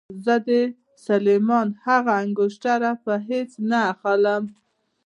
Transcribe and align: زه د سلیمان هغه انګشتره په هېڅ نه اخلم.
زه 0.25 0.35
د 0.47 0.49
سلیمان 1.07 1.67
هغه 1.85 2.11
انګشتره 2.23 2.91
په 3.03 3.13
هېڅ 3.29 3.49
نه 3.69 3.79
اخلم. 3.91 4.43